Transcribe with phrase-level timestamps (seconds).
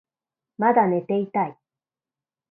[0.57, 1.59] まだ寝ていたい